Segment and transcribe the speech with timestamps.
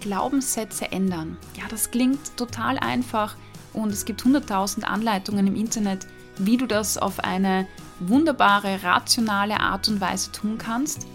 [0.00, 1.36] Glaubenssätze ändern.
[1.56, 3.36] Ja, das klingt total einfach
[3.72, 6.06] und es gibt 100.000 Anleitungen im Internet,
[6.38, 7.66] wie du das auf eine
[8.00, 11.06] wunderbare, rationale Art und Weise tun kannst.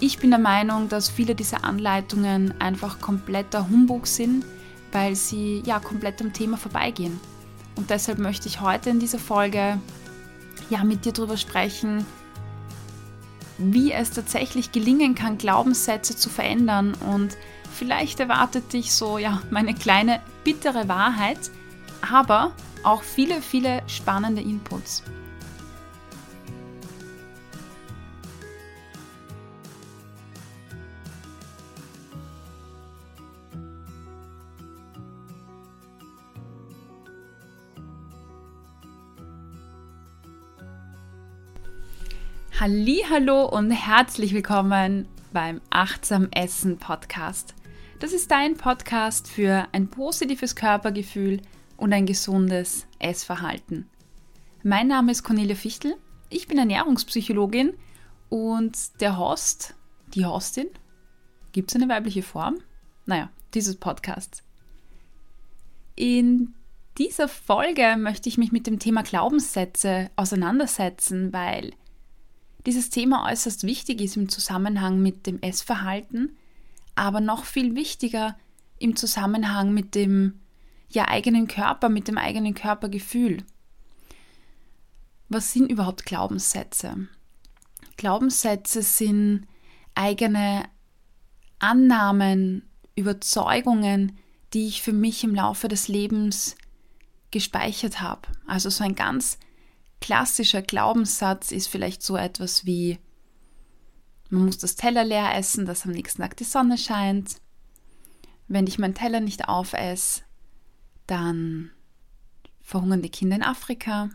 [0.00, 4.44] Ich bin der Meinung, dass viele dieser Anleitungen einfach kompletter Humbug sind,
[4.92, 7.18] weil sie ja komplett am Thema vorbeigehen.
[7.74, 9.78] Und deshalb möchte ich heute in dieser Folge
[10.70, 12.06] ja mit dir darüber sprechen,
[13.58, 17.36] wie es tatsächlich gelingen kann, Glaubenssätze zu verändern und
[17.74, 21.50] vielleicht erwartet dich so ja meine kleine bittere Wahrheit,
[22.10, 22.52] aber
[22.84, 25.02] auch viele viele spannende Inputs.
[42.60, 47.54] Hallo und herzlich willkommen beim Achtsam Essen Podcast.
[48.00, 51.40] Das ist dein Podcast für ein positives Körpergefühl
[51.76, 53.88] und ein gesundes Essverhalten.
[54.64, 55.94] Mein Name ist Cornelia Fichtel,
[56.30, 57.74] ich bin Ernährungspsychologin
[58.28, 59.76] und der Host,
[60.14, 60.66] die Hostin,
[61.52, 62.56] gibt es eine weibliche Form?
[63.06, 64.42] Naja, dieses Podcasts.
[65.94, 66.54] In
[66.98, 71.72] dieser Folge möchte ich mich mit dem Thema Glaubenssätze auseinandersetzen, weil
[72.68, 76.36] dieses Thema äußerst wichtig ist im Zusammenhang mit dem Essverhalten,
[76.96, 78.36] aber noch viel wichtiger
[78.78, 80.38] im Zusammenhang mit dem
[80.90, 83.38] ja, eigenen Körper, mit dem eigenen Körpergefühl.
[85.30, 87.08] Was sind überhaupt Glaubenssätze?
[87.96, 89.46] Glaubenssätze sind
[89.94, 90.64] eigene
[91.60, 94.18] Annahmen, Überzeugungen,
[94.52, 96.54] die ich für mich im Laufe des Lebens
[97.30, 98.28] gespeichert habe.
[98.46, 99.38] Also so ein ganz
[100.00, 102.98] klassischer Glaubenssatz ist vielleicht so etwas wie,
[104.30, 107.36] man muss das Teller leer essen, dass am nächsten Tag die Sonne scheint.
[108.46, 110.22] Wenn ich meinen Teller nicht aufesse,
[111.06, 111.70] dann
[112.62, 114.10] verhungern die Kinder in Afrika.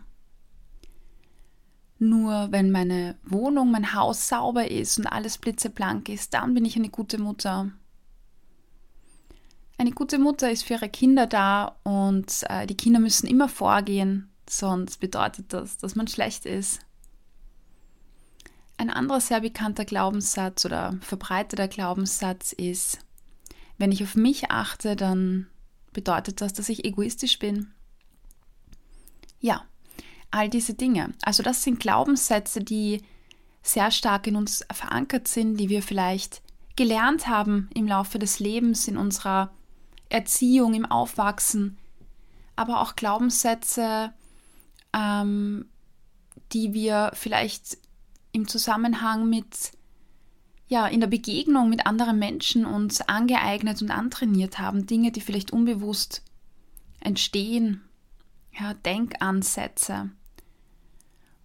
[2.00, 6.76] Nur wenn meine Wohnung, mein Haus sauber ist und alles blitzeblank ist, dann bin ich
[6.76, 7.72] eine gute Mutter.
[9.78, 14.33] Eine gute Mutter ist für ihre Kinder da und äh, die Kinder müssen immer vorgehen
[14.58, 16.80] sonst bedeutet das, dass man schlecht ist.
[18.78, 23.00] Ein anderer sehr bekannter Glaubenssatz oder verbreiteter Glaubenssatz ist,
[23.78, 25.48] wenn ich auf mich achte, dann
[25.94, 27.72] bedeutet das, dass ich egoistisch bin.
[29.40, 29.66] Ja,
[30.32, 31.14] all diese Dinge.
[31.22, 33.02] Also das sind Glaubenssätze, die
[33.62, 36.42] sehr stark in uns verankert sind, die wir vielleicht
[36.76, 39.52] gelernt haben im Laufe des Lebens, in unserer
[40.10, 41.78] Erziehung, im Aufwachsen,
[42.56, 44.14] aber auch Glaubenssätze,
[44.96, 45.66] ähm,
[46.52, 47.78] die wir vielleicht
[48.32, 49.72] im Zusammenhang mit,
[50.68, 55.52] ja, in der Begegnung mit anderen Menschen uns angeeignet und antrainiert haben, Dinge, die vielleicht
[55.52, 56.24] unbewusst
[57.00, 57.82] entstehen,
[58.60, 60.12] ja, Denkansätze.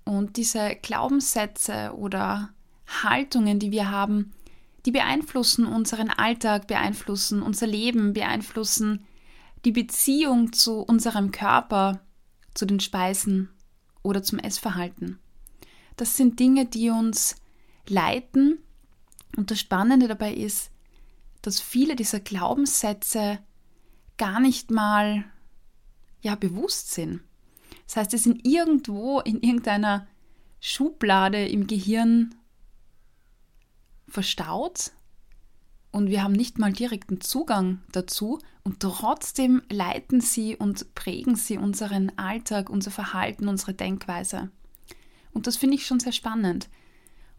[0.04, 2.50] Und diese Glaubenssätze oder
[3.02, 4.32] Haltungen, die wir haben,
[4.86, 9.04] die beeinflussen unseren Alltag, beeinflussen unser Leben, beeinflussen
[9.64, 12.00] die Beziehung zu unserem Körper,
[12.54, 13.50] zu den Speisen
[14.02, 15.18] oder zum Essverhalten.
[15.96, 17.36] Das sind Dinge, die uns
[17.88, 18.58] leiten.
[19.36, 20.70] Und das Spannende dabei ist,
[21.42, 23.38] dass viele dieser Glaubenssätze
[24.16, 25.24] gar nicht mal
[26.20, 27.20] ja, bewusst sind.
[27.86, 30.06] Das heißt, sie sind irgendwo in irgendeiner
[30.60, 32.34] Schublade im Gehirn
[34.08, 34.90] verstaut
[35.90, 41.58] und wir haben nicht mal direkten Zugang dazu und trotzdem leiten sie und prägen sie
[41.58, 44.50] unseren Alltag, unser Verhalten, unsere Denkweise.
[45.32, 46.68] Und das finde ich schon sehr spannend.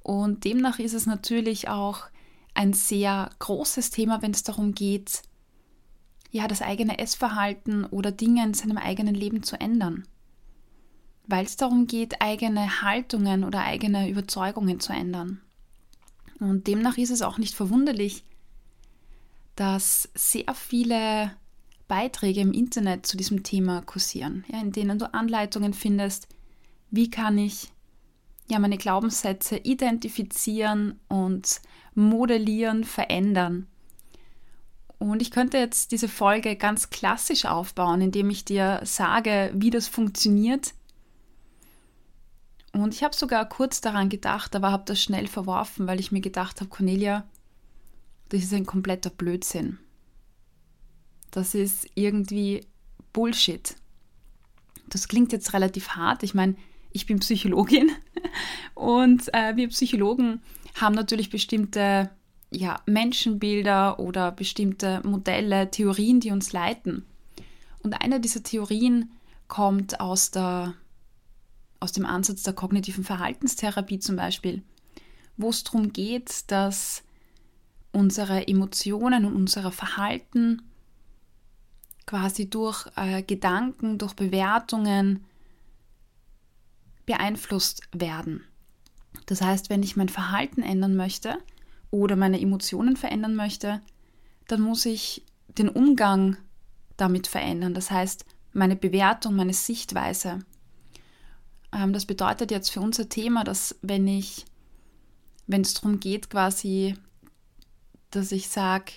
[0.01, 2.05] Und demnach ist es natürlich auch
[2.53, 5.21] ein sehr großes Thema, wenn es darum geht,
[6.31, 10.07] ja, das eigene Essverhalten oder Dinge in seinem eigenen Leben zu ändern.
[11.27, 15.41] Weil es darum geht, eigene Haltungen oder eigene Überzeugungen zu ändern.
[16.39, 18.23] Und demnach ist es auch nicht verwunderlich,
[19.59, 21.35] dass sehr viele
[21.89, 26.29] Beiträge im Internet zu diesem Thema kursieren, ja, in denen du Anleitungen findest,
[26.91, 27.73] wie kann ich
[28.47, 31.59] ja, meine Glaubenssätze identifizieren und
[31.93, 33.67] modellieren, verändern.
[34.97, 39.87] Und ich könnte jetzt diese Folge ganz klassisch aufbauen, indem ich dir sage, wie das
[39.87, 40.73] funktioniert.
[42.71, 46.21] Und ich habe sogar kurz daran gedacht, aber habe das schnell verworfen, weil ich mir
[46.21, 47.25] gedacht habe, Cornelia,
[48.29, 49.79] das ist ein kompletter Blödsinn.
[51.31, 52.61] Das ist irgendwie
[53.13, 53.75] Bullshit.
[54.87, 56.23] Das klingt jetzt relativ hart.
[56.23, 56.55] Ich meine,
[56.91, 57.91] ich bin Psychologin
[58.73, 60.41] und äh, wir Psychologen
[60.75, 62.09] haben natürlich bestimmte
[62.51, 67.05] ja, Menschenbilder oder bestimmte Modelle, Theorien, die uns leiten.
[67.83, 69.11] Und eine dieser Theorien
[69.47, 70.73] kommt aus, der,
[71.79, 74.63] aus dem Ansatz der kognitiven Verhaltenstherapie zum Beispiel,
[75.37, 77.03] wo es darum geht, dass
[77.91, 80.61] unsere Emotionen und unser Verhalten
[82.05, 85.25] quasi durch äh, Gedanken, durch Bewertungen
[87.05, 88.43] beeinflusst werden.
[89.25, 91.37] Das heißt, wenn ich mein Verhalten ändern möchte
[91.91, 93.81] oder meine Emotionen verändern möchte,
[94.47, 95.23] dann muss ich
[95.57, 96.37] den Umgang
[96.97, 97.73] damit verändern.
[97.73, 100.39] Das heißt, meine Bewertung, meine Sichtweise.
[101.71, 104.45] Ähm, das bedeutet jetzt für unser Thema, dass wenn ich,
[105.47, 106.95] wenn es darum geht, quasi,
[108.11, 108.93] dass ich sage,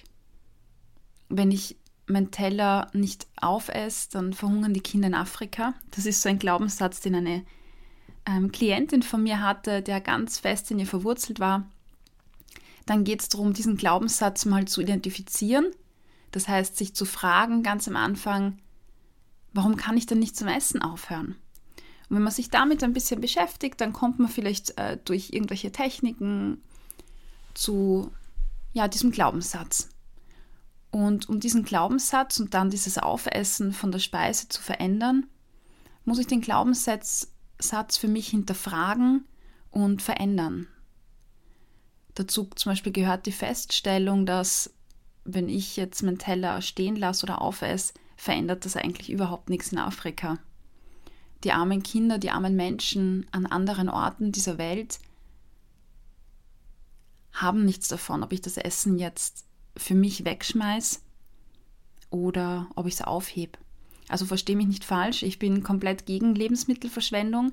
[1.28, 1.76] wenn ich
[2.06, 5.74] mein Teller nicht aufesse, dann verhungern die Kinder in Afrika.
[5.90, 7.44] Das ist so ein Glaubenssatz, den eine
[8.26, 11.66] ähm, Klientin von mir hatte, der ganz fest in ihr verwurzelt war.
[12.86, 15.66] Dann geht es darum, diesen Glaubenssatz mal zu identifizieren.
[16.32, 18.58] Das heißt, sich zu fragen ganz am Anfang,
[19.52, 21.36] warum kann ich denn nicht zum Essen aufhören?
[22.08, 25.72] Und wenn man sich damit ein bisschen beschäftigt, dann kommt man vielleicht äh, durch irgendwelche
[25.72, 26.60] Techniken
[27.54, 28.10] zu
[28.72, 29.88] ja, diesem Glaubenssatz.
[30.90, 35.26] Und um diesen Glaubenssatz und dann dieses Aufessen von der Speise zu verändern,
[36.04, 39.24] muss ich den Glaubenssatz Satz für mich hinterfragen
[39.70, 40.66] und verändern.
[42.14, 44.74] Dazu zum Beispiel gehört die Feststellung, dass
[45.24, 49.78] wenn ich jetzt meinen Teller stehen lasse oder aufesse, verändert das eigentlich überhaupt nichts in
[49.78, 50.38] Afrika.
[51.44, 54.98] Die armen Kinder, die armen Menschen an anderen Orten dieser Welt
[57.32, 59.44] haben nichts davon, ob ich das Essen jetzt
[59.76, 61.02] für mich wegschmeiß
[62.10, 63.58] oder ob ich es aufhebe.
[64.08, 67.52] Also verstehe mich nicht falsch, ich bin komplett gegen Lebensmittelverschwendung,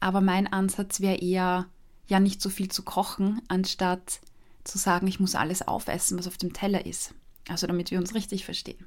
[0.00, 1.66] aber mein Ansatz wäre eher,
[2.08, 4.20] ja nicht so viel zu kochen, anstatt
[4.64, 7.14] zu sagen, ich muss alles aufessen, was auf dem Teller ist.
[7.48, 8.86] Also damit wir uns richtig verstehen.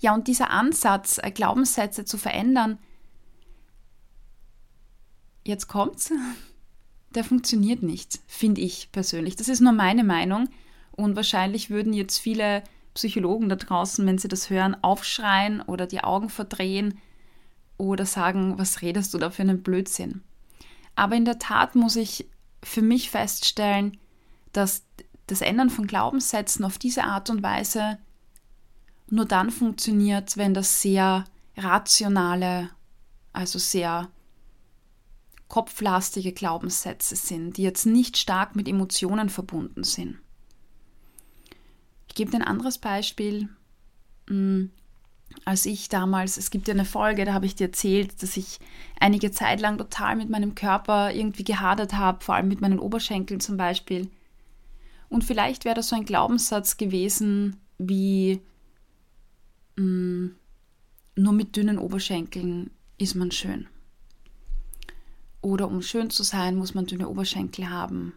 [0.00, 2.78] Ja, und dieser Ansatz, äh, Glaubenssätze zu verändern,
[5.44, 6.12] jetzt kommt's,
[7.14, 9.36] der funktioniert nicht, finde ich persönlich.
[9.36, 10.48] Das ist nur meine Meinung
[10.92, 12.62] und wahrscheinlich würden jetzt viele
[12.94, 16.98] Psychologen da draußen, wenn sie das hören, aufschreien oder die Augen verdrehen
[17.76, 20.22] oder sagen, was redest du da für einen Blödsinn.
[20.94, 22.28] Aber in der Tat muss ich
[22.62, 23.98] für mich feststellen,
[24.52, 24.84] dass
[25.26, 27.98] das Ändern von Glaubenssätzen auf diese Art und Weise
[29.10, 31.24] nur dann funktioniert, wenn das sehr
[31.56, 32.70] rationale,
[33.32, 34.08] also sehr
[35.48, 40.18] kopflastige Glaubenssätze sind, die jetzt nicht stark mit Emotionen verbunden sind.
[42.08, 43.48] Ich gebe dir ein anderes Beispiel.
[44.28, 44.70] Hm,
[45.44, 48.58] als ich damals, es gibt ja eine Folge, da habe ich dir erzählt, dass ich
[49.00, 53.40] einige Zeit lang total mit meinem Körper irgendwie gehadert habe, vor allem mit meinen Oberschenkeln
[53.40, 54.10] zum Beispiel.
[55.08, 58.40] Und vielleicht wäre das so ein Glaubenssatz gewesen wie,
[59.76, 60.36] hm,
[61.16, 63.66] nur mit dünnen Oberschenkeln ist man schön.
[65.44, 68.14] Oder um schön zu sein, muss man dünne Oberschenkel haben.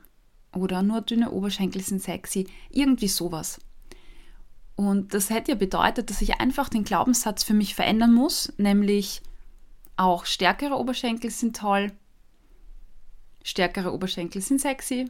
[0.55, 2.47] Oder nur dünne Oberschenkel sind sexy.
[2.69, 3.59] Irgendwie sowas.
[4.77, 9.21] Und das hätte ja bedeutet, dass ich einfach den Glaubenssatz für mich verändern muss, nämlich
[9.97, 11.91] auch stärkere Oberschenkel sind toll,
[13.43, 15.09] stärkere Oberschenkel sind sexy.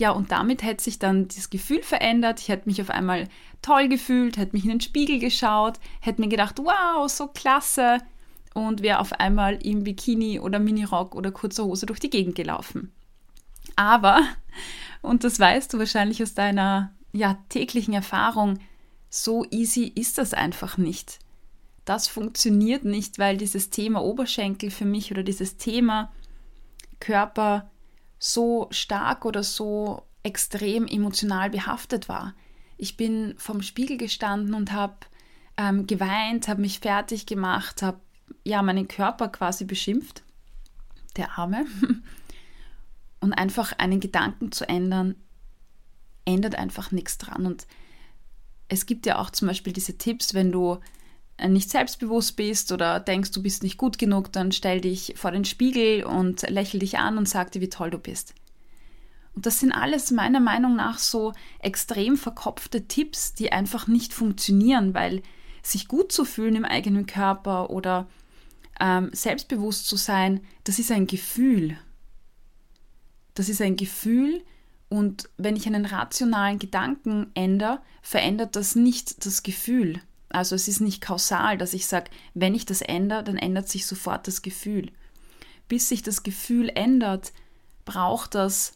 [0.00, 2.40] Ja, und damit hätte sich dann das Gefühl verändert.
[2.40, 3.28] Ich hätte mich auf einmal
[3.60, 7.98] toll gefühlt, hätte mich in den Spiegel geschaut, hätte mir gedacht, wow, so klasse.
[8.54, 12.92] Und wäre auf einmal im Bikini oder Minirock oder kurzer Hose durch die Gegend gelaufen.
[13.76, 14.22] Aber,
[15.02, 18.58] und das weißt du wahrscheinlich aus deiner ja, täglichen Erfahrung,
[19.10, 21.18] so easy ist das einfach nicht.
[21.84, 26.12] Das funktioniert nicht, weil dieses Thema Oberschenkel für mich oder dieses Thema
[26.98, 27.70] Körper
[28.18, 32.34] so stark oder so extrem emotional behaftet war.
[32.76, 34.96] Ich bin vom Spiegel gestanden und habe
[35.56, 38.00] ähm, geweint, habe mich fertig gemacht, habe
[38.44, 40.22] ja meinen Körper quasi beschimpft,
[41.16, 41.66] der Arme.
[43.20, 45.14] Und einfach einen Gedanken zu ändern,
[46.26, 47.46] ändert einfach nichts dran.
[47.46, 47.66] Und
[48.68, 50.78] es gibt ja auch zum Beispiel diese Tipps, wenn du
[51.38, 55.30] äh, nicht selbstbewusst bist oder denkst, du bist nicht gut genug, dann stell dich vor
[55.30, 58.34] den Spiegel und lächel dich an und sag dir, wie toll du bist.
[59.34, 64.94] Und das sind alles meiner Meinung nach so extrem verkopfte Tipps, die einfach nicht funktionieren,
[64.94, 65.22] weil
[65.62, 68.06] sich gut zu fühlen im eigenen Körper oder
[68.80, 71.78] ähm, selbstbewusst zu sein, das ist ein Gefühl.
[73.34, 74.42] Das ist ein Gefühl,
[74.88, 80.00] und wenn ich einen rationalen Gedanken ändere, verändert das nicht das Gefühl.
[80.28, 83.86] Also es ist nicht kausal, dass ich sage, wenn ich das ändere, dann ändert sich
[83.86, 84.90] sofort das Gefühl.
[85.68, 87.32] Bis sich das Gefühl ändert,
[87.84, 88.74] braucht das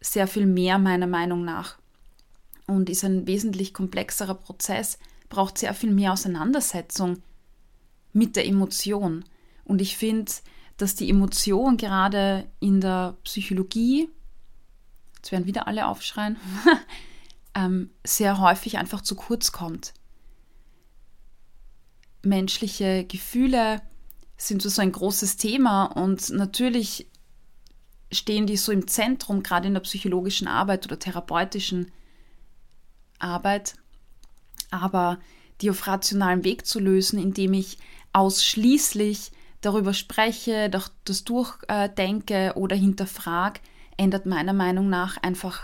[0.00, 1.78] sehr viel mehr meiner Meinung nach
[2.66, 7.22] und ist ein wesentlich komplexerer Prozess, braucht sehr viel mehr Auseinandersetzung
[8.12, 9.24] mit der Emotion.
[9.64, 10.30] Und ich finde,
[10.76, 14.08] dass die Emotion gerade in der Psychologie,
[15.16, 16.36] jetzt werden wieder alle aufschreien,
[17.54, 19.94] ähm, sehr häufig einfach zu kurz kommt.
[22.22, 23.82] Menschliche Gefühle
[24.36, 27.08] sind so ein großes Thema und natürlich
[28.10, 31.90] stehen die so im Zentrum, gerade in der psychologischen Arbeit oder therapeutischen
[33.18, 33.74] Arbeit.
[34.70, 35.18] Aber
[35.60, 37.78] die auf rationalem Weg zu lösen, indem ich
[38.12, 43.60] ausschließlich darüber spreche, das durchdenke oder hinterfrage,
[43.96, 45.62] ändert meiner Meinung nach einfach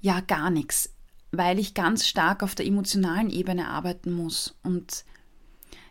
[0.00, 0.94] ja gar nichts,
[1.32, 4.58] weil ich ganz stark auf der emotionalen Ebene arbeiten muss.
[4.62, 5.04] Und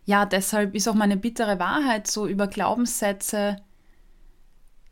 [0.06, 3.58] ja, deshalb ist auch meine bittere Wahrheit so über Glaubenssätze,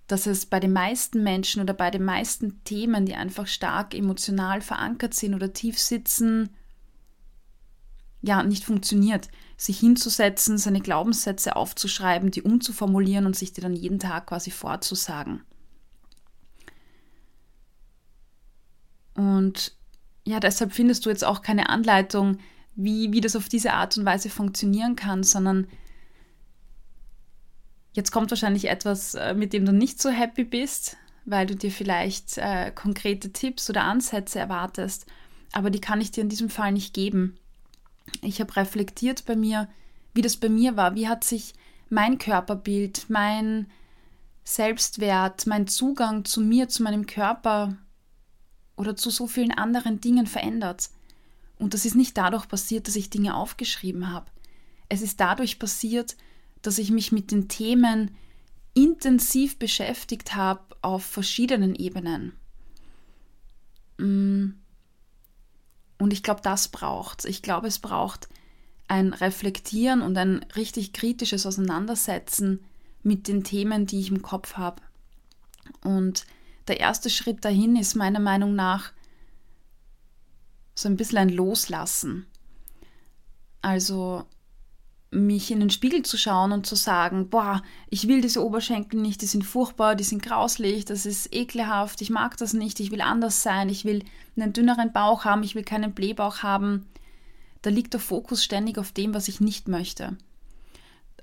[0.08, 4.62] dass es bei den meisten Menschen oder bei den meisten Themen, die einfach stark emotional
[4.62, 6.50] verankert sind oder tief sitzen,
[8.22, 9.28] ja, nicht funktioniert.
[9.58, 15.42] Sich hinzusetzen, seine Glaubenssätze aufzuschreiben, die umzuformulieren und sich die dann jeden Tag quasi vorzusagen.
[19.16, 19.76] Und
[20.26, 22.38] ja, deshalb findest du jetzt auch keine Anleitung,
[22.76, 25.68] wie, wie das auf diese Art und Weise funktionieren kann, sondern
[27.94, 31.72] jetzt kommt wahrscheinlich etwas, äh, mit dem du nicht so happy bist, weil du dir
[31.72, 35.08] vielleicht äh, konkrete Tipps oder Ansätze erwartest,
[35.52, 37.40] aber die kann ich dir in diesem Fall nicht geben.
[38.22, 39.68] Ich habe reflektiert bei mir,
[40.14, 41.54] wie das bei mir war, wie hat sich
[41.90, 43.68] mein Körperbild, mein
[44.44, 47.78] Selbstwert, mein Zugang zu mir, zu meinem Körper
[48.76, 50.90] oder zu so vielen anderen Dingen verändert.
[51.60, 54.28] Und das ist nicht dadurch passiert, dass ich Dinge aufgeschrieben habe.
[54.90, 56.16] Es ist dadurch passiert,
[56.62, 58.12] dass ich mich mit den Themen
[58.74, 62.34] intensiv beschäftigt habe auf verschiedenen Ebenen.
[63.98, 64.52] Mm.
[65.98, 68.30] Und ich glaube, das braucht Ich glaube, es braucht
[68.88, 72.64] ein Reflektieren und ein richtig kritisches Auseinandersetzen
[73.04, 74.82] mit den Themen, die ich im Kopf habe.
[75.84, 76.26] Und
[76.68, 78.92] der erste Schritt dahin ist meiner Meinung nach
[80.76, 82.28] so ein bisschen ein Loslassen.
[83.62, 84.26] Also
[85.10, 89.22] mich in den Spiegel zu schauen und zu sagen, boah, ich will diese Oberschenkel nicht,
[89.22, 93.02] die sind furchtbar, die sind grauslich, das ist ekelhaft, ich mag das nicht, ich will
[93.02, 94.04] anders sein, ich will
[94.36, 96.86] einen dünneren Bauch haben, ich will keinen Blähbauch haben.
[97.62, 100.18] Da liegt der Fokus ständig auf dem, was ich nicht möchte.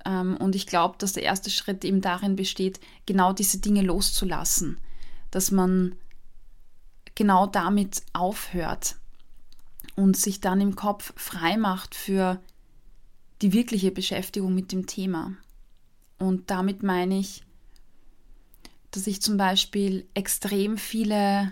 [0.03, 4.79] Ähm, und ich glaube, dass der erste Schritt eben darin besteht, genau diese Dinge loszulassen
[5.35, 5.97] dass man
[7.13, 8.95] genau damit aufhört
[9.97, 12.39] und sich dann im Kopf frei macht für
[13.41, 15.35] die wirkliche Beschäftigung mit dem Thema.
[16.17, 17.43] Und damit meine ich,
[18.91, 21.51] dass ich zum Beispiel extrem viele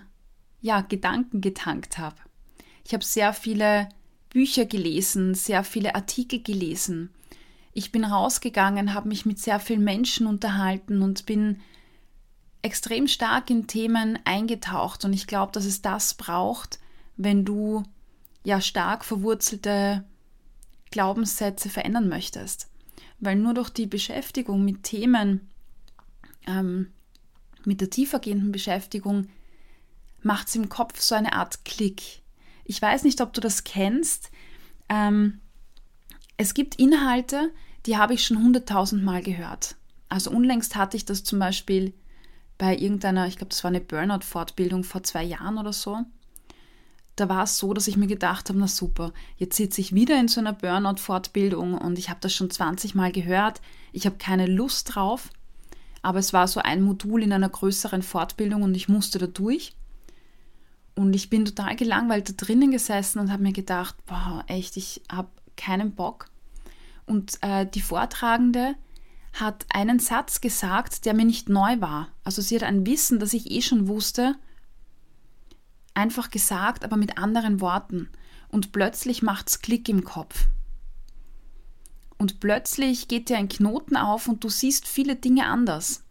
[0.62, 2.16] ja, Gedanken getankt habe.
[2.86, 3.90] Ich habe sehr viele
[4.30, 7.10] Bücher gelesen, sehr viele Artikel gelesen.
[7.74, 11.60] Ich bin rausgegangen, habe mich mit sehr vielen Menschen unterhalten und bin
[12.62, 16.80] extrem stark in Themen eingetaucht und ich glaube, dass es das braucht,
[17.18, 17.84] wenn du
[18.46, 20.06] ja stark verwurzelte
[20.94, 22.70] Glaubenssätze verändern möchtest.
[23.20, 25.50] Weil nur durch die Beschäftigung mit Themen,
[26.46, 26.92] ähm,
[27.66, 29.28] mit der tiefergehenden Beschäftigung,
[30.22, 32.22] macht es im Kopf so eine Art Klick.
[32.64, 34.30] Ich weiß nicht, ob du das kennst.
[34.88, 35.42] Ähm,
[36.38, 37.52] es gibt Inhalte,
[37.88, 39.76] die habe ich schon hunderttausend Mal gehört.
[40.10, 41.92] Also unlängst hatte ich das zum Beispiel
[42.60, 46.06] bei irgendeiner, ich glaube, das war eine Burnout-Fortbildung vor zwei Jahren oder so.
[47.16, 50.20] Da war es so, dass ich mir gedacht habe, na super, jetzt sitze ich wieder
[50.20, 53.62] in so einer Burnout-Fortbildung und ich habe das schon 20 Mal gehört.
[53.92, 55.30] Ich habe keine Lust drauf,
[56.02, 59.76] aber es war so ein Modul in einer größeren Fortbildung und ich musste da durch.
[60.96, 65.02] Und ich bin total gelangweilt da drinnen gesessen und habe mir gedacht, boah, echt, ich
[65.12, 66.30] habe keinen Bock.
[67.06, 68.76] Und äh, die Vortragende,
[69.34, 72.10] hat einen Satz gesagt, der mir nicht neu war.
[72.24, 74.36] Also sie hat ein Wissen, das ich eh schon wusste,
[75.94, 78.10] einfach gesagt, aber mit anderen Worten.
[78.50, 80.46] Und plötzlich macht's Klick im Kopf.
[82.18, 86.04] Und plötzlich geht dir ein Knoten auf und du siehst viele Dinge anders.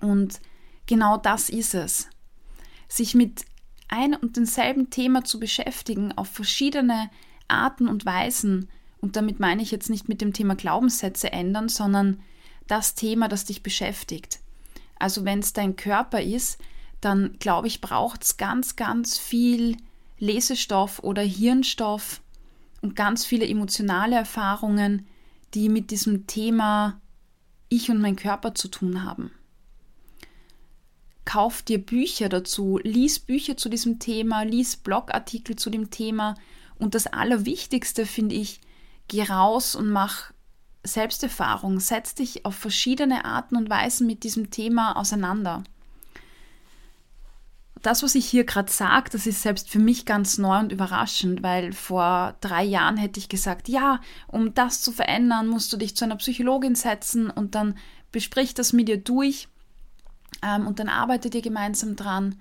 [0.00, 0.40] Und
[0.86, 2.08] genau das ist es.
[2.88, 3.44] Sich mit
[3.88, 7.10] ein und denselben Thema zu beschäftigen auf verschiedene
[7.48, 12.20] Arten und Weisen und damit meine ich jetzt nicht mit dem Thema Glaubenssätze ändern, sondern
[12.66, 14.40] das Thema, das dich beschäftigt.
[14.98, 16.58] Also wenn es dein Körper ist,
[17.06, 19.76] dann glaube ich, braucht es ganz, ganz viel
[20.18, 22.20] Lesestoff oder Hirnstoff
[22.82, 25.06] und ganz viele emotionale Erfahrungen,
[25.54, 27.00] die mit diesem Thema
[27.68, 29.30] Ich und mein Körper zu tun haben.
[31.24, 36.34] kauf dir Bücher dazu, lies Bücher zu diesem Thema, lies Blogartikel zu dem Thema.
[36.78, 38.60] Und das Allerwichtigste finde ich,
[39.08, 40.32] geh raus und mach
[40.82, 45.64] Selbsterfahrung, setz dich auf verschiedene Arten und Weisen mit diesem Thema auseinander.
[47.82, 51.42] Das, was ich hier gerade sage, das ist selbst für mich ganz neu und überraschend,
[51.42, 55.94] weil vor drei Jahren hätte ich gesagt, ja, um das zu verändern, musst du dich
[55.94, 57.76] zu einer Psychologin setzen und dann
[58.12, 59.48] besprich das mit ihr durch
[60.42, 62.40] ähm, und dann arbeitet ihr gemeinsam dran.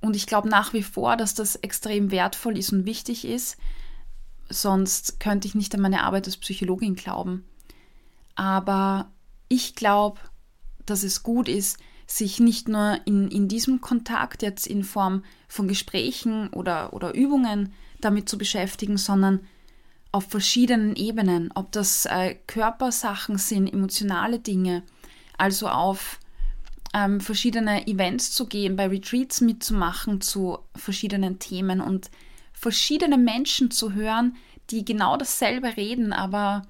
[0.00, 3.56] Und ich glaube nach wie vor, dass das extrem wertvoll ist und wichtig ist.
[4.48, 7.44] Sonst könnte ich nicht an meine Arbeit als Psychologin glauben.
[8.36, 9.10] Aber
[9.48, 10.20] ich glaube,
[10.84, 15.68] dass es gut ist, sich nicht nur in, in diesem Kontakt jetzt in Form von
[15.68, 19.40] Gesprächen oder, oder Übungen damit zu beschäftigen, sondern
[20.12, 24.82] auf verschiedenen Ebenen, ob das äh, Körpersachen sind, emotionale Dinge,
[25.36, 26.20] also auf
[26.94, 32.10] ähm, verschiedene Events zu gehen, bei Retreats mitzumachen zu verschiedenen Themen und
[32.52, 34.36] verschiedene Menschen zu hören,
[34.70, 36.62] die genau dasselbe reden, aber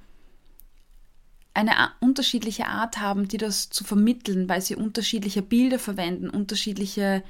[1.56, 7.24] eine unterschiedliche Art haben, die das zu vermitteln, weil sie unterschiedliche Bilder verwenden, unterschiedliche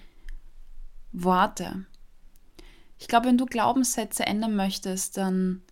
[1.13, 1.87] Worte.
[2.99, 5.63] Ich glaube, wenn du Glaubenssätze ändern möchtest, dann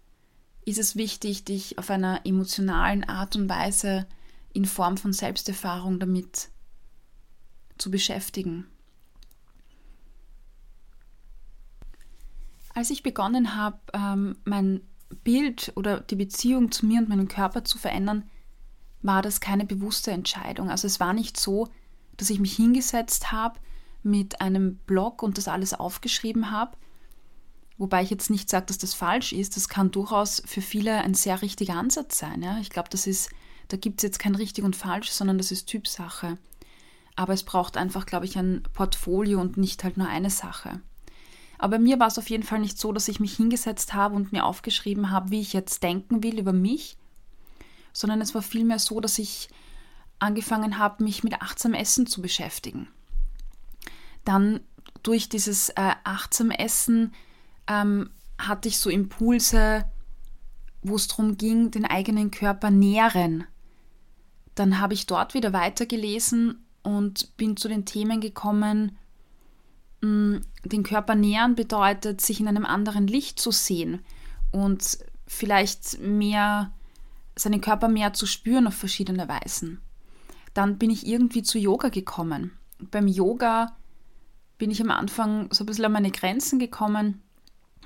[0.64, 4.06] ist es wichtig, dich auf einer emotionalen Art und Weise
[4.52, 6.48] in Form von Selbsterfahrung damit
[7.76, 8.68] zu beschäftigen.
[12.72, 14.80] Als ich begonnen habe, ähm, mein
[15.24, 18.30] Bild oder die Beziehung zu mir und meinem Körper zu verändern,
[19.04, 20.70] war das keine bewusste Entscheidung.
[20.70, 21.68] Also es war nicht so,
[22.16, 23.60] dass ich mich hingesetzt habe
[24.02, 26.76] mit einem Blog und das alles aufgeschrieben habe.
[27.76, 29.56] Wobei ich jetzt nicht sage, dass das falsch ist.
[29.56, 32.42] Das kann durchaus für viele ein sehr richtiger Ansatz sein.
[32.42, 32.58] Ja?
[32.58, 33.30] Ich glaube, das ist,
[33.68, 36.38] da gibt es jetzt kein richtig und falsch, sondern das ist Typsache.
[37.14, 40.80] Aber es braucht einfach, glaube ich, ein Portfolio und nicht halt nur eine Sache.
[41.58, 44.32] Aber mir war es auf jeden Fall nicht so, dass ich mich hingesetzt habe und
[44.32, 46.96] mir aufgeschrieben habe, wie ich jetzt denken will über mich,
[47.94, 49.48] sondern es war vielmehr so, dass ich
[50.18, 52.88] angefangen habe, mich mit achtsam Essen zu beschäftigen.
[54.24, 54.60] Dann
[55.02, 57.14] durch dieses äh, achtsam Essen
[57.66, 59.84] ähm, hatte ich so Impulse,
[60.82, 63.44] wo es darum ging, den eigenen Körper nähren.
[64.54, 68.98] Dann habe ich dort wieder weitergelesen und bin zu den Themen gekommen,
[70.00, 74.00] mh, mm, den Körper nähren bedeutet, sich in einem anderen Licht zu sehen
[74.52, 76.70] und vielleicht mehr
[77.36, 79.80] seinen Körper mehr zu spüren auf verschiedene Weisen.
[80.52, 82.52] Dann bin ich irgendwie zu Yoga gekommen.
[82.78, 83.76] Beim Yoga
[84.58, 87.22] bin ich am Anfang so ein bisschen an meine Grenzen gekommen,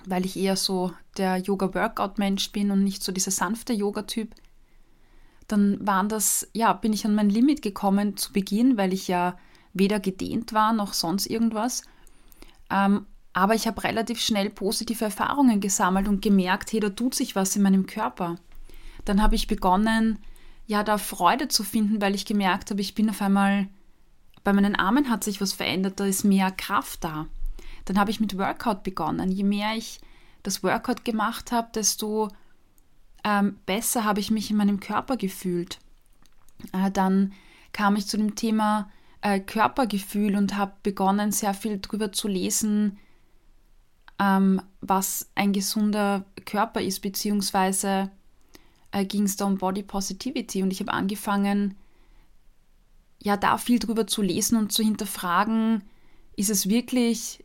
[0.06, 4.34] weil ich eher so der Yoga-Workout-Mensch bin und nicht so dieser sanfte Yoga-Typ.
[5.46, 9.38] Dann waren das, ja, bin ich an mein Limit gekommen zu Beginn, weil ich ja
[9.72, 11.82] weder gedehnt war noch sonst irgendwas.
[12.70, 17.34] Ähm, aber ich habe relativ schnell positive Erfahrungen gesammelt und gemerkt, hey, da tut sich
[17.34, 18.36] was in meinem Körper
[19.04, 20.18] dann habe ich begonnen,
[20.66, 23.68] ja, da Freude zu finden, weil ich gemerkt habe, ich bin auf einmal,
[24.44, 27.26] bei meinen Armen hat sich was verändert, da ist mehr Kraft da.
[27.86, 29.30] Dann habe ich mit Workout begonnen.
[29.30, 30.00] Je mehr ich
[30.42, 32.28] das Workout gemacht habe, desto
[33.24, 35.78] ähm, besser habe ich mich in meinem Körper gefühlt.
[36.72, 37.32] Äh, dann
[37.72, 42.98] kam ich zu dem Thema äh, Körpergefühl und habe begonnen, sehr viel darüber zu lesen,
[44.18, 48.10] ähm, was ein gesunder Körper ist, beziehungsweise
[48.92, 51.76] äh, ging es da um Body Positivity und ich habe angefangen,
[53.20, 55.82] ja, da viel drüber zu lesen und zu hinterfragen,
[56.36, 57.44] ist es wirklich,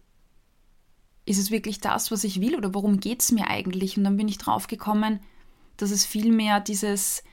[1.26, 3.98] ist es wirklich das, was ich will oder worum geht es mir eigentlich?
[3.98, 5.20] Und dann bin ich drauf gekommen,
[5.78, 7.24] dass es vielmehr dieses,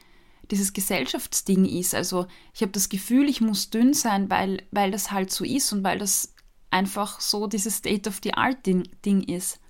[0.50, 1.94] dieses Gesellschaftsding ist.
[1.94, 5.72] Also ich habe das Gefühl, ich muss dünn sein, weil, weil das halt so ist
[5.72, 6.34] und weil das
[6.70, 9.60] einfach so dieses State-of-the-Art-Ding ist.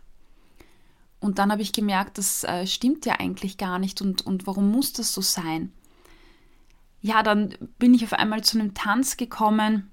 [1.20, 4.00] Und dann habe ich gemerkt, das äh, stimmt ja eigentlich gar nicht.
[4.00, 5.72] Und, und warum muss das so sein?
[7.02, 9.90] Ja, dann bin ich auf einmal zu einem Tanz gekommen,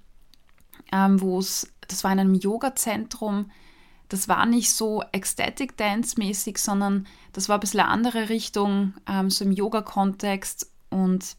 [0.92, 3.52] ähm, wo es, das war in einem Yoga-Zentrum,
[4.10, 9.30] das war nicht so Ecstatic Dance-mäßig, sondern das war ein bisschen eine andere Richtung, ähm,
[9.30, 10.72] so im Yoga-Kontext.
[10.90, 11.36] Und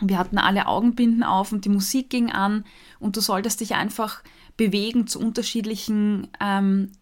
[0.00, 2.64] wir hatten alle Augenbinden auf und die Musik ging an.
[2.98, 4.22] Und du solltest dich einfach
[4.56, 6.92] bewegen zu unterschiedlichen ähm,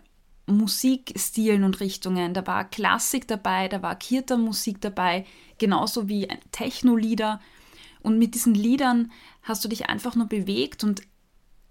[0.46, 2.34] Musikstilen und Richtungen.
[2.34, 5.24] Da war Klassik dabei, da war Kirtan-Musik dabei,
[5.58, 7.40] genauso wie Techno-Lieder.
[8.02, 11.02] Und mit diesen Liedern hast du dich einfach nur bewegt und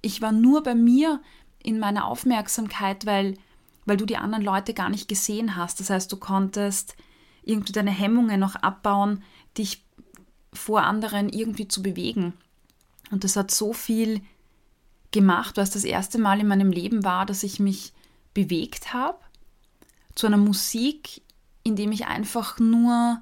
[0.02, 1.22] ich war nur bei mir
[1.62, 3.38] in meiner Aufmerksamkeit, weil,
[3.86, 5.80] weil du die anderen Leute gar nicht gesehen hast.
[5.80, 6.96] Das heißt, du konntest
[7.44, 9.24] irgendwie deine Hemmungen noch abbauen,
[9.58, 9.84] dich
[10.54, 12.34] vor anderen irgendwie zu bewegen.
[13.12, 14.22] Und das hat so viel
[15.12, 17.94] gemacht, was das erste Mal in meinem Leben war, dass ich mich
[18.34, 19.20] bewegt habe
[20.16, 21.22] zu einer Musik,
[21.64, 23.22] in dem ich einfach nur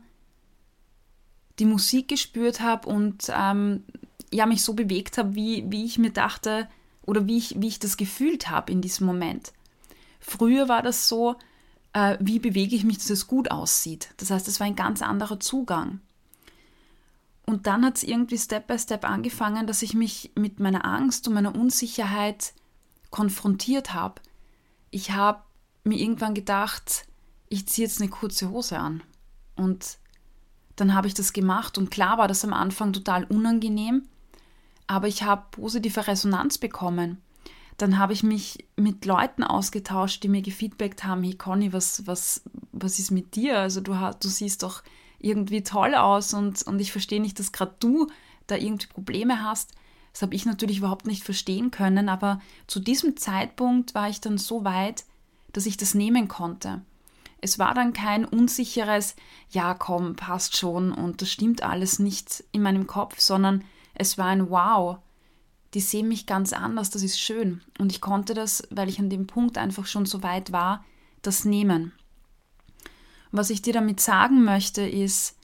[1.59, 3.83] die Musik gespürt habe und ähm,
[4.31, 6.67] ja, mich so bewegt habe, wie, wie ich mir dachte
[7.03, 9.51] oder wie ich, wie ich das gefühlt habe in diesem Moment.
[10.19, 11.35] Früher war das so,
[11.93, 14.13] äh, wie bewege ich mich, dass es gut aussieht.
[14.17, 16.01] Das heißt, es war ein ganz anderer Zugang.
[17.45, 21.27] Und dann hat es irgendwie Step by Step angefangen, dass ich mich mit meiner Angst
[21.27, 22.53] und meiner Unsicherheit
[23.09, 24.21] konfrontiert habe.
[24.91, 25.41] Ich habe
[25.83, 27.05] mir irgendwann gedacht,
[27.49, 29.03] ich ziehe jetzt eine kurze Hose an.
[29.55, 29.97] Und
[30.75, 34.03] dann habe ich das gemacht und klar war das am Anfang total unangenehm,
[34.87, 37.21] aber ich habe positive Resonanz bekommen.
[37.77, 42.41] Dann habe ich mich mit Leuten ausgetauscht, die mir gefeedbackt haben, hey Conny, was, was,
[42.71, 43.59] was ist mit dir?
[43.59, 44.83] Also du, du siehst doch
[45.19, 48.07] irgendwie toll aus und, und ich verstehe nicht, dass gerade du
[48.47, 49.71] da irgendwie Probleme hast.
[50.13, 54.37] Das habe ich natürlich überhaupt nicht verstehen können, aber zu diesem Zeitpunkt war ich dann
[54.37, 55.05] so weit,
[55.53, 56.81] dass ich das nehmen konnte.
[57.41, 59.15] Es war dann kein unsicheres,
[59.49, 64.27] ja komm, passt schon und das stimmt alles nicht in meinem Kopf, sondern es war
[64.27, 64.97] ein Wow,
[65.73, 67.61] die sehen mich ganz anders, das ist schön.
[67.77, 70.83] Und ich konnte das, weil ich an dem Punkt einfach schon so weit war,
[71.21, 71.93] das nehmen.
[73.31, 75.37] Was ich dir damit sagen möchte, ist,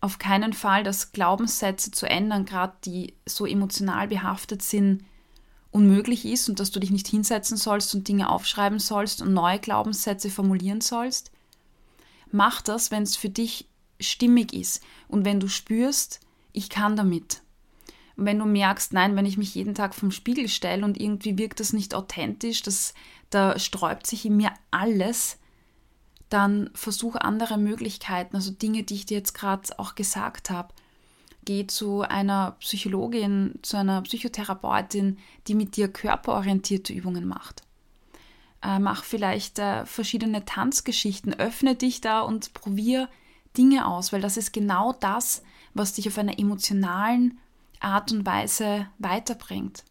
[0.00, 5.04] auf keinen Fall, dass Glaubenssätze zu ändern, gerade die so emotional behaftet sind,
[5.70, 9.58] unmöglich ist und dass du dich nicht hinsetzen sollst und Dinge aufschreiben sollst und neue
[9.58, 11.30] Glaubenssätze formulieren sollst.
[12.30, 13.68] Mach das, wenn es für dich
[14.00, 16.20] stimmig ist und wenn du spürst,
[16.52, 17.42] ich kann damit.
[18.16, 21.38] Und wenn du merkst, nein, wenn ich mich jeden Tag vom Spiegel stelle und irgendwie
[21.38, 22.94] wirkt das nicht authentisch, das,
[23.30, 25.38] da sträubt sich in mir alles,
[26.28, 30.74] dann versuch andere Möglichkeiten, also Dinge, die ich dir jetzt gerade auch gesagt habe.
[31.44, 37.62] Geh zu einer Psychologin, zu einer Psychotherapeutin, die mit dir körperorientierte Übungen macht.
[38.62, 43.08] Äh, mach vielleicht äh, verschiedene Tanzgeschichten, öffne dich da und probier
[43.56, 45.42] Dinge aus, weil das ist genau das,
[45.74, 47.38] was dich auf einer emotionalen
[47.80, 49.84] Art und Weise weiterbringt.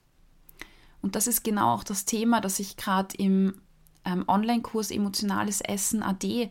[1.01, 3.61] Und das ist genau auch das Thema, das ich gerade im
[4.07, 6.49] ähm, Online-Kurs Emotionales Essen AD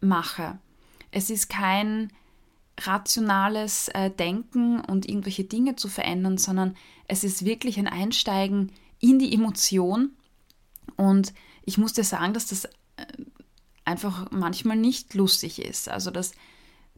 [0.00, 0.58] mache.
[1.12, 2.12] Es ist kein
[2.80, 6.76] rationales äh, Denken und irgendwelche Dinge zu verändern, sondern
[7.06, 10.10] es ist wirklich ein Einsteigen in die Emotion.
[10.96, 11.32] Und
[11.64, 12.70] ich muss dir sagen, dass das äh,
[13.84, 15.88] einfach manchmal nicht lustig ist.
[15.88, 16.32] Also dass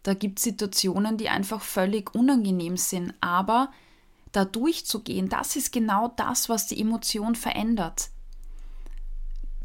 [0.02, 3.72] da gibt es Situationen, die einfach völlig unangenehm sind, aber
[4.32, 8.10] da durchzugehen, das ist genau das, was die Emotion verändert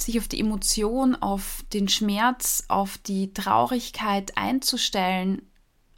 [0.02, 5.42] sich auf die Emotion, auf den Schmerz, auf die Traurigkeit einzustellen,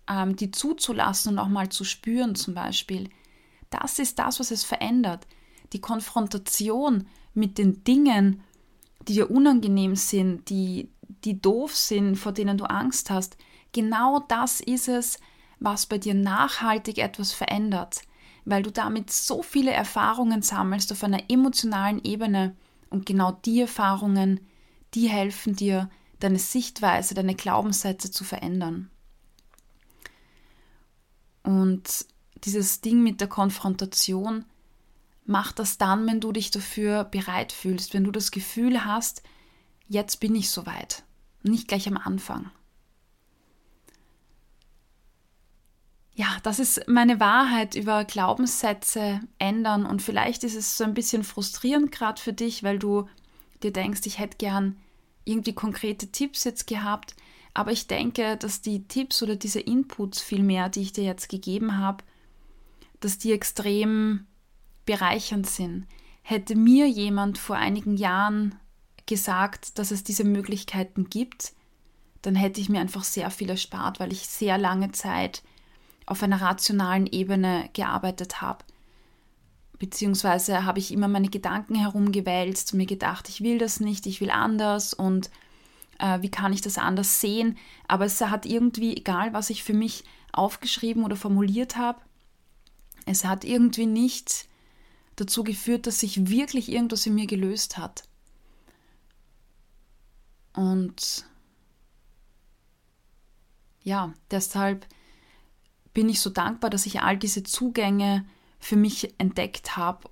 [0.10, 3.10] ähm, die zuzulassen und auch mal zu spüren zum Beispiel,
[3.70, 5.26] das ist das, was es verändert.
[5.74, 8.44] Die Konfrontation mit den Dingen,
[9.08, 10.90] die dir unangenehm sind, die,
[11.24, 13.38] die doof sind, vor denen du Angst hast,
[13.72, 15.20] genau das ist es,
[15.60, 18.02] was bei dir nachhaltig etwas verändert,
[18.46, 22.56] weil du damit so viele Erfahrungen sammelst auf einer emotionalen Ebene,
[22.92, 24.40] und genau die Erfahrungen,
[24.94, 28.92] die helfen dir, deine Sichtweise, deine Glaubenssätze zu verändern.
[31.42, 32.06] Und
[32.44, 34.46] dieses Ding mit der Konfrontation,
[35.26, 39.24] mach das dann, wenn du dich dafür bereit fühlst, wenn du das Gefühl hast,
[39.88, 41.04] jetzt bin ich soweit,
[41.42, 42.52] nicht gleich am Anfang.
[46.14, 51.24] Ja, das ist meine Wahrheit über Glaubenssätze ändern und vielleicht ist es so ein bisschen
[51.24, 53.08] frustrierend gerade für dich, weil du
[53.64, 54.78] dir denkst, ich hätte gern
[55.24, 57.16] irgendwie konkrete Tipps jetzt gehabt,
[57.54, 61.78] aber ich denke, dass die Tipps oder diese Inputs vielmehr, die ich dir jetzt gegeben
[61.78, 62.04] habe,
[63.00, 64.26] dass die extrem
[64.86, 65.88] bereichernd sind.
[66.24, 68.56] Hätte mir jemand vor einigen Jahren
[69.06, 71.54] gesagt, dass es diese Möglichkeiten gibt,
[72.22, 75.42] dann hätte ich mir einfach sehr viel erspart, weil ich sehr lange Zeit
[76.12, 78.66] auf einer rationalen Ebene gearbeitet habe.
[79.80, 84.30] Beziehungsweise habe ich immer meine Gedanken herumgewälzt, mir gedacht, ich will das nicht, ich will
[84.30, 85.32] anders und
[86.00, 87.58] äh, wie kann ich das anders sehen.
[87.88, 92.02] Aber es hat irgendwie, egal was ich für mich aufgeschrieben oder formuliert habe,
[93.06, 94.50] es hat irgendwie nicht
[95.16, 98.04] dazu geführt, dass sich wirklich irgendwas in mir gelöst hat.
[100.54, 101.26] Und
[103.84, 104.86] ja, deshalb
[105.94, 108.26] bin ich so dankbar, dass ich all diese Zugänge
[108.60, 110.10] für mich entdeckt habe.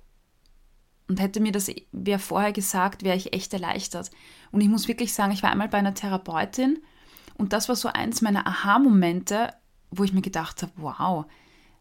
[1.08, 4.10] Und hätte mir das wer vorher gesagt, wäre ich echt erleichtert.
[4.52, 6.78] Und ich muss wirklich sagen, ich war einmal bei einer Therapeutin
[7.36, 9.52] und das war so eins meiner Aha-Momente,
[9.90, 11.24] wo ich mir gedacht habe, wow,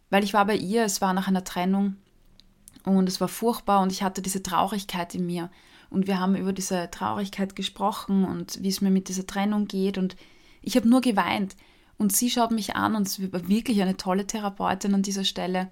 [0.09, 1.97] weil ich war bei ihr, es war nach einer Trennung
[2.83, 5.51] Und es war furchtbar und ich hatte diese Traurigkeit in mir.
[5.89, 9.97] Und wir haben über diese Traurigkeit gesprochen und wie es mir mit dieser Trennung geht.
[9.97, 10.15] Und
[10.61, 11.55] ich habe nur geweint.
[11.99, 15.69] Und sie schaut mich an und sie war wirklich eine tolle Therapeutin an dieser Stelle.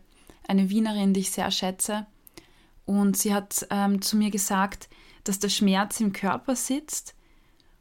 [0.47, 2.05] Eine Wienerin, die ich sehr schätze.
[2.85, 4.89] Und sie hat ähm, zu mir gesagt,
[5.23, 7.15] dass der Schmerz im Körper sitzt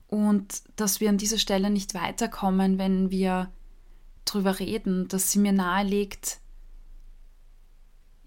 [0.09, 3.51] und dass wir an dieser Stelle nicht weiterkommen, wenn wir
[4.25, 6.39] drüber reden, dass sie mir nahelegt,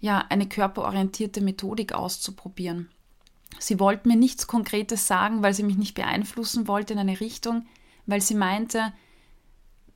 [0.00, 2.90] ja, eine körperorientierte Methodik auszuprobieren.
[3.58, 7.66] Sie wollte mir nichts Konkretes sagen, weil sie mich nicht beeinflussen wollte in eine Richtung,
[8.06, 8.92] weil sie meinte,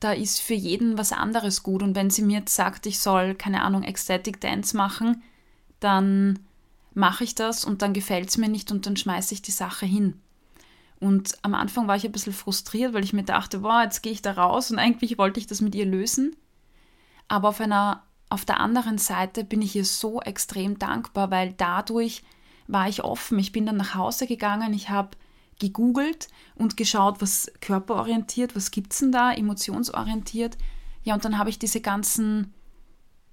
[0.00, 1.82] da ist für jeden was anderes gut.
[1.82, 5.22] Und wenn sie mir jetzt sagt, ich soll, keine Ahnung, Ecstatic Dance machen,
[5.80, 6.40] dann
[6.94, 9.86] mache ich das und dann gefällt es mir nicht und dann schmeiße ich die Sache
[9.86, 10.20] hin.
[11.00, 14.12] Und am Anfang war ich ein bisschen frustriert, weil ich mir dachte, boah, jetzt gehe
[14.12, 16.36] ich da raus und eigentlich wollte ich das mit ihr lösen.
[17.28, 22.24] Aber auf einer auf der anderen Seite bin ich ihr so extrem dankbar, weil dadurch
[22.66, 23.38] war ich offen.
[23.38, 25.10] Ich bin dann nach Hause gegangen, ich habe
[25.66, 30.56] gegoogelt und geschaut, was körperorientiert, was gibt es denn da, emotionsorientiert.
[31.02, 32.52] Ja, und dann habe ich diese ganzen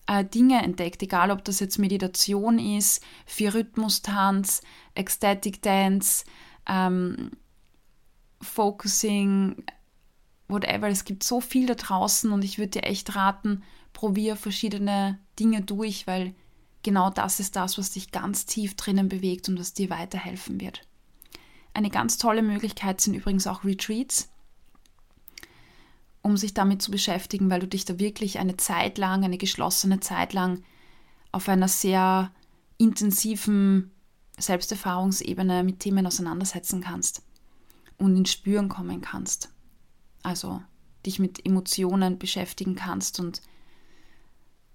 [0.08, 4.62] äh, Dinge entdeckt, egal ob das jetzt Meditation ist, vier Rhythmus-Tanz,
[4.96, 6.26] Ecstatic Dance,
[6.68, 7.32] ähm,
[8.42, 9.64] Focusing,
[10.48, 10.88] whatever.
[10.88, 13.64] Es gibt so viel da draußen und ich würde dir echt raten,
[13.94, 16.34] probier verschiedene Dinge durch, weil
[16.84, 20.82] genau das ist das, was dich ganz tief drinnen bewegt und was dir weiterhelfen wird.
[21.74, 24.30] Eine ganz tolle Möglichkeit sind übrigens auch Retreats,
[26.22, 30.00] um sich damit zu beschäftigen, weil du dich da wirklich eine Zeit lang, eine geschlossene
[30.00, 30.64] Zeit lang
[31.32, 32.32] auf einer sehr
[32.78, 33.92] intensiven
[34.38, 37.24] Selbsterfahrungsebene mit Themen auseinandersetzen kannst
[37.98, 39.50] und ins Spüren kommen kannst.
[40.24, 40.62] Also
[41.06, 43.42] dich mit Emotionen beschäftigen kannst und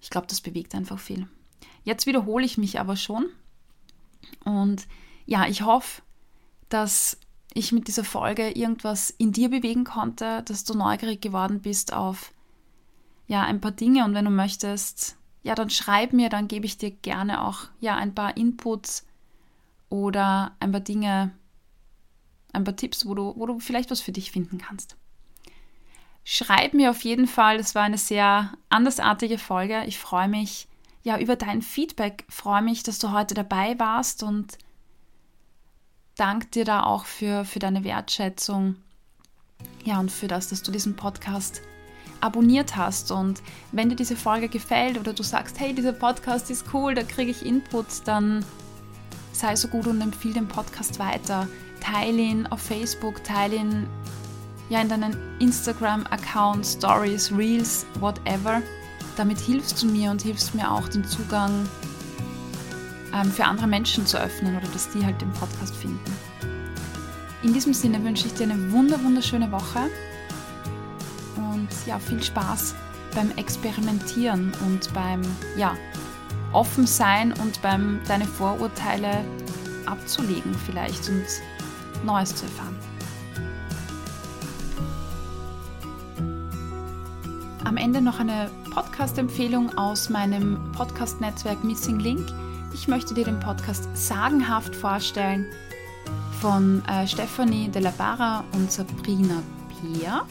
[0.00, 1.28] ich glaube, das bewegt einfach viel.
[1.84, 3.26] Jetzt wiederhole ich mich aber schon.
[4.44, 4.86] Und
[5.24, 6.02] ja, ich hoffe,
[6.68, 7.18] dass
[7.54, 12.32] ich mit dieser Folge irgendwas in dir bewegen konnte, dass du neugierig geworden bist auf
[13.26, 16.78] ja, ein paar Dinge und wenn du möchtest, ja, dann schreib mir, dann gebe ich
[16.78, 19.06] dir gerne auch ja ein paar Inputs
[19.88, 21.32] oder ein paar Dinge,
[22.52, 24.96] ein paar Tipps, wo du, wo du vielleicht was für dich finden kannst.
[26.24, 29.84] Schreib mir auf jeden Fall, das war eine sehr andersartige Folge.
[29.86, 30.68] Ich freue mich
[31.04, 34.58] ja über dein Feedback, freue mich, dass du heute dabei warst und
[36.16, 38.76] danke dir da auch für, für deine Wertschätzung.
[39.84, 41.62] Ja, und für das, dass du diesen Podcast
[42.20, 43.12] abonniert hast.
[43.12, 47.02] Und wenn dir diese Folge gefällt oder du sagst, hey, dieser Podcast ist cool, da
[47.02, 48.44] kriege ich Inputs, dann
[49.32, 51.46] sei so gut und empfehle den Podcast weiter.
[51.80, 53.86] Teile ihn auf Facebook, teile ihn
[54.70, 58.62] ja in deinen Instagram-Account, Stories, Reels, whatever.
[59.16, 61.68] Damit hilfst du mir und hilfst mir auch, den Zugang
[63.16, 66.12] ähm, für andere Menschen zu öffnen oder dass die halt den Podcast finden.
[67.42, 69.90] In diesem Sinne wünsche ich dir eine wunder wunderschöne Woche
[71.36, 72.74] und ja, viel Spaß
[73.14, 75.22] beim Experimentieren und beim
[75.56, 75.74] ja,
[76.52, 79.24] offen sein und beim deine Vorurteile
[79.86, 81.24] abzulegen vielleicht und
[82.04, 82.76] Neues zu erfahren.
[87.64, 92.26] Am Ende noch eine Podcast-Empfehlung aus meinem Podcast-Netzwerk Missing Link.
[92.78, 95.46] Ich möchte dir den Podcast Sagenhaft vorstellen
[96.42, 100.26] von äh, Stephanie de la Barra und Sabrina Peer.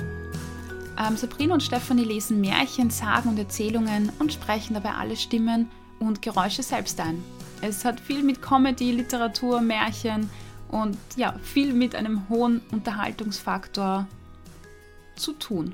[0.96, 6.22] Ähm, Sabrina und Stephanie lesen Märchen, Sagen und Erzählungen und sprechen dabei alle Stimmen und
[6.22, 7.24] Geräusche selbst ein.
[7.62, 10.30] Es hat viel mit Comedy, Literatur, Märchen
[10.68, 14.06] und ja, viel mit einem hohen Unterhaltungsfaktor
[15.16, 15.74] zu tun.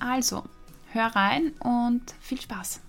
[0.00, 0.42] Also,
[0.90, 2.80] hör rein und viel Spaß.